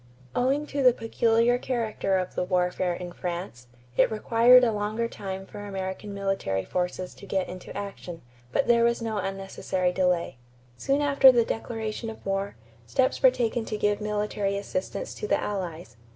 = 0.21 0.25
Owing 0.35 0.65
to 0.65 0.81
the 0.81 0.93
peculiar 0.93 1.59
character 1.59 2.17
of 2.17 2.33
the 2.33 2.43
warfare 2.43 2.95
in 2.95 3.11
France, 3.11 3.67
it 3.95 4.09
required 4.09 4.63
a 4.63 4.71
longer 4.71 5.07
time 5.07 5.45
for 5.45 5.59
American 5.63 6.11
military 6.11 6.65
forces 6.65 7.13
to 7.13 7.27
get 7.27 7.47
into 7.47 7.77
action; 7.77 8.23
but 8.51 8.65
there 8.67 8.83
was 8.83 8.99
no 9.03 9.17
unnecessary 9.19 9.91
delay. 9.91 10.37
Soon 10.75 11.03
after 11.03 11.31
the 11.31 11.45
declaration 11.45 12.09
of 12.09 12.25
war, 12.25 12.55
steps 12.87 13.21
were 13.21 13.29
taken 13.29 13.63
to 13.65 13.77
give 13.77 14.01
military 14.01 14.57
assistance 14.57 15.13
to 15.13 15.27
the 15.27 15.39
Allies. 15.39 15.97